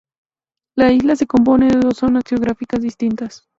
La 0.73 0.91
isla 0.91 1.15
se 1.15 1.27
compone 1.27 1.67
de 1.67 1.77
dos 1.79 1.97
zonas 1.99 2.23
geográficas 2.27 2.81
distintas. 2.81 3.47